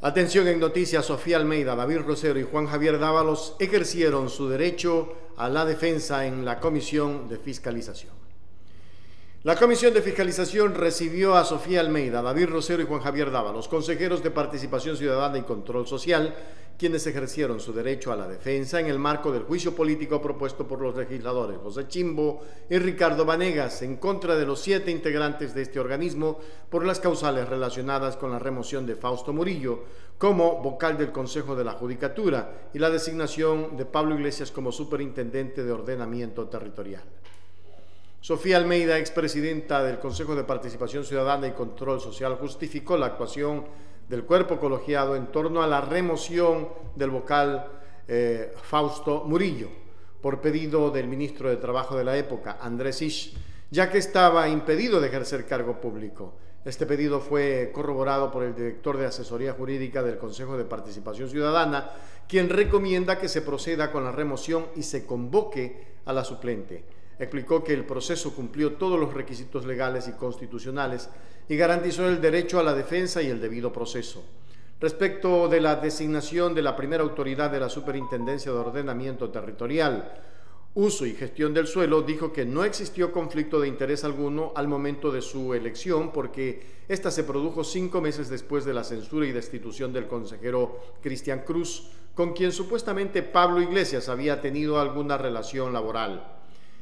Atención 0.00 0.46
en 0.46 0.60
noticias, 0.60 1.06
Sofía 1.06 1.38
Almeida, 1.38 1.74
David 1.74 2.02
Rosero 2.06 2.38
y 2.38 2.44
Juan 2.44 2.68
Javier 2.68 3.00
Dávalos 3.00 3.56
ejercieron 3.58 4.30
su 4.30 4.48
derecho 4.48 5.12
a 5.36 5.48
la 5.48 5.64
defensa 5.64 6.24
en 6.24 6.44
la 6.44 6.60
Comisión 6.60 7.28
de 7.28 7.36
Fiscalización. 7.36 8.12
La 9.42 9.56
Comisión 9.56 9.92
de 9.92 10.02
Fiscalización 10.02 10.76
recibió 10.76 11.34
a 11.34 11.44
Sofía 11.44 11.80
Almeida, 11.80 12.22
David 12.22 12.46
Rosero 12.46 12.80
y 12.80 12.86
Juan 12.86 13.00
Javier 13.00 13.32
Dávalos, 13.32 13.66
consejeros 13.66 14.22
de 14.22 14.30
Participación 14.30 14.96
Ciudadana 14.96 15.38
y 15.38 15.42
Control 15.42 15.84
Social, 15.88 16.32
quienes 16.78 17.04
ejercieron 17.08 17.58
su 17.58 17.72
derecho 17.72 18.12
a 18.12 18.16
la 18.16 18.28
defensa 18.28 18.78
en 18.78 18.86
el 18.86 19.00
marco 19.00 19.32
del 19.32 19.42
juicio 19.42 19.74
político 19.74 20.22
propuesto 20.22 20.68
por 20.68 20.80
los 20.80 20.96
legisladores 20.96 21.58
José 21.60 21.88
Chimbo 21.88 22.40
y 22.70 22.78
Ricardo 22.78 23.24
Vanegas 23.24 23.82
en 23.82 23.96
contra 23.96 24.36
de 24.36 24.46
los 24.46 24.60
siete 24.60 24.92
integrantes 24.92 25.54
de 25.54 25.62
este 25.62 25.80
organismo 25.80 26.38
por 26.70 26.86
las 26.86 27.00
causales 27.00 27.48
relacionadas 27.48 28.16
con 28.16 28.30
la 28.30 28.38
remoción 28.38 28.86
de 28.86 28.94
Fausto 28.94 29.32
Murillo 29.32 29.82
como 30.18 30.62
vocal 30.62 30.96
del 30.96 31.10
Consejo 31.10 31.56
de 31.56 31.64
la 31.64 31.72
Judicatura 31.72 32.70
y 32.72 32.78
la 32.78 32.90
designación 32.90 33.76
de 33.76 33.84
Pablo 33.84 34.14
Iglesias 34.14 34.52
como 34.52 34.70
superintendente 34.70 35.64
de 35.64 35.72
ordenamiento 35.72 36.46
territorial. 36.46 37.02
Sofía 38.20 38.56
Almeida, 38.56 38.98
expresidenta 38.98 39.82
del 39.82 39.98
Consejo 39.98 40.34
de 40.34 40.44
Participación 40.44 41.04
Ciudadana 41.04 41.48
y 41.48 41.52
Control 41.52 42.00
Social, 42.00 42.36
justificó 42.36 42.96
la 42.96 43.06
actuación 43.06 43.64
del 44.08 44.24
cuerpo 44.24 44.58
colegiado 44.58 45.16
en 45.16 45.26
torno 45.26 45.62
a 45.62 45.66
la 45.66 45.80
remoción 45.80 46.68
del 46.94 47.10
vocal 47.10 47.68
eh, 48.06 48.54
Fausto 48.62 49.24
Murillo 49.24 49.68
por 50.20 50.40
pedido 50.40 50.90
del 50.90 51.06
ministro 51.06 51.48
de 51.48 51.56
Trabajo 51.56 51.96
de 51.96 52.04
la 52.04 52.16
época, 52.16 52.58
Andrés 52.60 53.02
Isch, 53.02 53.34
ya 53.70 53.90
que 53.90 53.98
estaba 53.98 54.48
impedido 54.48 55.00
de 55.00 55.08
ejercer 55.08 55.46
cargo 55.46 55.80
público. 55.80 56.32
Este 56.64 56.86
pedido 56.86 57.20
fue 57.20 57.70
corroborado 57.72 58.30
por 58.30 58.42
el 58.42 58.54
director 58.54 58.96
de 58.96 59.06
Asesoría 59.06 59.52
Jurídica 59.52 60.02
del 60.02 60.18
Consejo 60.18 60.56
de 60.56 60.64
Participación 60.64 61.30
Ciudadana, 61.30 61.90
quien 62.26 62.48
recomienda 62.48 63.18
que 63.18 63.28
se 63.28 63.42
proceda 63.42 63.92
con 63.92 64.04
la 64.04 64.12
remoción 64.12 64.66
y 64.74 64.82
se 64.82 65.06
convoque 65.06 65.98
a 66.04 66.12
la 66.12 66.24
suplente 66.24 66.97
explicó 67.18 67.64
que 67.64 67.74
el 67.74 67.84
proceso 67.84 68.34
cumplió 68.34 68.74
todos 68.74 68.98
los 68.98 69.12
requisitos 69.12 69.64
legales 69.64 70.08
y 70.08 70.12
constitucionales 70.12 71.08
y 71.48 71.56
garantizó 71.56 72.08
el 72.08 72.20
derecho 72.20 72.60
a 72.60 72.62
la 72.62 72.74
defensa 72.74 73.22
y 73.22 73.26
el 73.28 73.40
debido 73.40 73.72
proceso. 73.72 74.24
Respecto 74.80 75.48
de 75.48 75.60
la 75.60 75.76
designación 75.76 76.54
de 76.54 76.62
la 76.62 76.76
primera 76.76 77.02
autoridad 77.02 77.50
de 77.50 77.58
la 77.58 77.68
Superintendencia 77.68 78.52
de 78.52 78.58
Ordenamiento 78.58 79.30
Territorial, 79.30 80.12
Uso 80.74 81.06
y 81.06 81.14
Gestión 81.14 81.52
del 81.52 81.66
Suelo, 81.66 82.02
dijo 82.02 82.32
que 82.32 82.44
no 82.44 82.62
existió 82.62 83.10
conflicto 83.10 83.58
de 83.58 83.66
interés 83.66 84.04
alguno 84.04 84.52
al 84.54 84.68
momento 84.68 85.10
de 85.10 85.22
su 85.22 85.52
elección 85.54 86.12
porque 86.12 86.84
ésta 86.86 87.10
se 87.10 87.24
produjo 87.24 87.64
cinco 87.64 88.00
meses 88.00 88.28
después 88.28 88.64
de 88.64 88.74
la 88.74 88.84
censura 88.84 89.26
y 89.26 89.32
destitución 89.32 89.92
del 89.92 90.06
consejero 90.06 90.78
Cristian 91.02 91.40
Cruz, 91.40 91.90
con 92.14 92.32
quien 92.32 92.52
supuestamente 92.52 93.24
Pablo 93.24 93.60
Iglesias 93.60 94.08
había 94.08 94.40
tenido 94.40 94.78
alguna 94.78 95.18
relación 95.18 95.72
laboral. 95.72 96.37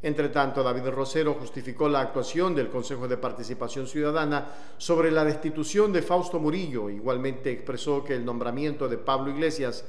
Entre 0.00 0.28
tanto, 0.28 0.62
David 0.62 0.90
Rosero 0.90 1.34
justificó 1.34 1.88
la 1.88 2.00
actuación 2.00 2.54
del 2.54 2.68
Consejo 2.68 3.08
de 3.08 3.16
Participación 3.16 3.88
Ciudadana 3.88 4.46
sobre 4.76 5.10
la 5.10 5.24
destitución 5.24 5.92
de 5.92 6.02
Fausto 6.02 6.38
Murillo. 6.38 6.88
Igualmente 6.88 7.50
expresó 7.50 8.04
que 8.04 8.14
el 8.14 8.24
nombramiento 8.24 8.88
de 8.88 8.98
Pablo 8.98 9.30
Iglesias 9.30 9.84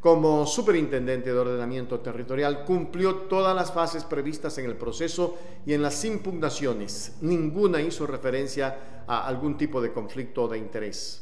como 0.00 0.44
superintendente 0.46 1.32
de 1.32 1.38
ordenamiento 1.38 2.00
territorial 2.00 2.64
cumplió 2.64 3.14
todas 3.14 3.54
las 3.54 3.72
fases 3.72 4.02
previstas 4.02 4.58
en 4.58 4.64
el 4.64 4.74
proceso 4.74 5.38
y 5.64 5.74
en 5.74 5.82
las 5.82 6.04
impugnaciones. 6.04 7.18
Ninguna 7.20 7.80
hizo 7.80 8.04
referencia 8.04 9.04
a 9.06 9.28
algún 9.28 9.56
tipo 9.56 9.80
de 9.80 9.92
conflicto 9.92 10.48
de 10.48 10.58
interés. 10.58 11.21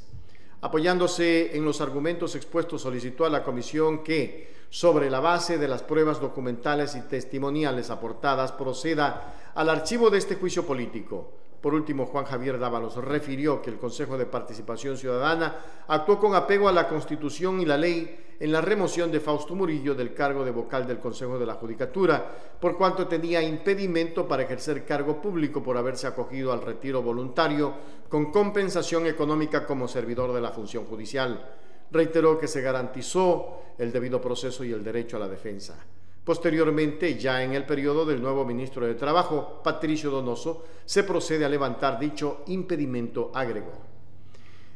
Apoyándose 0.63 1.57
en 1.57 1.65
los 1.65 1.81
argumentos 1.81 2.35
expuestos, 2.35 2.83
solicitó 2.83 3.25
a 3.25 3.31
la 3.31 3.43
comisión 3.43 4.03
que, 4.03 4.53
sobre 4.69 5.11
la 5.11 5.21
base 5.21 5.57
de 5.57 5.69
las 5.69 5.83
pruebas 5.83 6.21
documentales 6.21 6.95
y 6.97 7.01
testimoniales 7.03 7.91
aportadas, 7.91 8.53
proceda 8.53 9.53
al 9.55 9.71
archivo 9.71 10.11
de 10.11 10.19
este 10.19 10.37
juicio 10.37 10.67
político. 10.67 11.33
Por 11.61 11.75
último, 11.75 12.07
Juan 12.07 12.25
Javier 12.25 12.59
Dávalos 12.59 12.97
refirió 12.97 13.61
que 13.61 13.71
el 13.71 13.79
Consejo 13.79 14.17
de 14.17 14.27
Participación 14.27 14.97
Ciudadana 14.97 15.57
actuó 15.89 16.19
con 16.19 16.35
apego 16.35 16.69
a 16.69 16.73
la 16.73 16.89
Constitución 16.89 17.61
y 17.61 17.67
la 17.67 17.77
ley 17.77 18.30
en 18.41 18.51
la 18.51 18.63
remoción 18.63 19.13
de 19.13 19.21
Fausto 19.21 19.55
Murillo 19.55 19.95
del 19.95 20.15
cargo 20.15 20.47
de 20.47 20.51
vocal 20.51 20.87
del 20.87 20.99
Consejo 20.99 21.39
de 21.39 21.45
la 21.45 21.55
Judicatura, 21.55 22.25
por 22.59 22.79
cuanto 22.79 23.07
tenía 23.07 23.43
impedimento 23.43 24.27
para 24.27 24.45
ejercer 24.45 24.87
cargo 24.87 25.21
público 25.21 25.63
por 25.63 25.77
haberse 25.77 26.07
acogido 26.07 26.51
al 26.51 26.63
retiro 26.63 27.03
voluntario 27.03 27.75
con 28.09 28.33
compensación 28.33 29.07
económica 29.07 29.67
como 29.67 29.87
servidor 29.87 30.33
de 30.33 30.41
la 30.41 30.53
función 30.53 30.87
judicial. 30.87 31.55
Reiteró 31.93 32.39
que 32.39 32.49
se 32.49 32.63
garantizó 32.63 33.61
el 33.77 33.93
debido 33.93 34.23
proceso 34.23 34.65
y 34.65 34.73
el 34.73 34.83
derecho 34.83 35.19
a 35.19 35.21
la 35.21 35.29
defensa. 35.29 35.77
Posteriormente, 36.25 37.19
ya 37.19 37.43
en 37.43 37.53
el 37.53 37.67
periodo 37.67 38.07
del 38.07 38.23
nuevo 38.23 38.47
ministro 38.47 38.87
de 38.87 38.95
Trabajo, 38.95 39.61
Patricio 39.63 40.11
Donoso, 40.11 40.65
se 40.87 41.05
procede 41.05 41.45
a 41.45 41.49
levantar 41.49 41.99
dicho 41.99 42.43
impedimento, 42.47 43.31
agregó. 43.35 43.90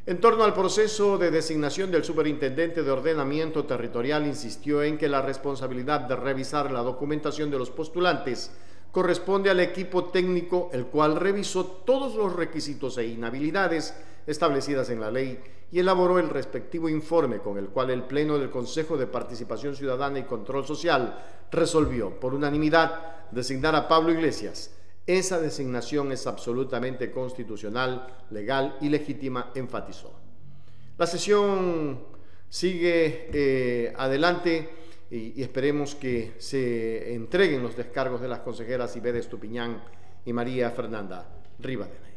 En 0.07 0.21
torno 0.21 0.45
al 0.45 0.53
proceso 0.53 1.17
de 1.17 1.31
designación 1.31 1.91
del 1.91 2.05
superintendente 2.05 2.83
de 2.83 2.91
ordenamiento 2.91 3.65
territorial, 3.65 4.27
insistió 4.27 4.83
en 4.83 4.99
que 4.99 5.09
la 5.09 5.23
responsabilidad 5.23 6.01
de 6.01 6.15
revisar 6.15 6.71
la 6.71 6.83
documentación 6.83 7.51
de 7.51 7.57
los 7.57 7.71
postulantes 7.71 8.51
corresponde 8.93 9.49
al 9.49 9.61
equipo 9.61 10.05
técnico, 10.05 10.69
el 10.75 10.89
cual 10.89 11.17
revisó 11.17 11.65
todos 11.65 12.17
los 12.17 12.37
requisitos 12.37 12.99
e 12.99 13.07
inhabilidades 13.07 13.95
establecidas 14.27 14.91
en 14.91 15.01
la 15.01 15.11
ley 15.11 15.41
y 15.73 15.79
elaboró 15.79 16.19
el 16.19 16.29
respectivo 16.29 16.91
informe 16.91 17.39
con 17.39 17.57
el 17.57 17.69
cual 17.69 17.89
el 17.89 18.03
Pleno 18.03 18.39
del 18.39 18.51
Consejo 18.51 18.99
de 18.99 19.07
Participación 19.07 19.75
Ciudadana 19.75 20.19
y 20.19 20.25
Control 20.25 20.67
Social 20.67 21.19
resolvió 21.51 22.21
por 22.21 22.35
unanimidad 22.35 23.31
designar 23.31 23.75
a 23.75 23.89
Pablo 23.89 24.13
Iglesias. 24.13 24.71
Esa 25.07 25.39
designación 25.39 26.13
es 26.13 26.27
absolutamente 26.27 27.11
constitucional, 27.11 28.07
legal 28.31 28.79
y 28.81 28.89
legítima, 28.89 29.53
enfatizó. 29.55 30.15
La 30.97 31.07
sesión 31.07 32.01
sigue 32.49 33.29
eh, 33.33 33.93
adelante 33.97 34.71
y, 35.11 35.43
esperemos 35.43 35.95
que 35.95 36.35
se 36.39 37.13
entreguen 37.15 37.63
los 37.63 37.77
descargos 37.77 38.21
de 38.21 38.29
las 38.29 38.41
consejeras 38.41 38.97
Ibedes 38.97 39.29
Tupiñán 39.29 39.83
y 40.25 40.33
María 40.33 40.71
Fernanda 40.71 41.29
Rivadene. 41.59 42.14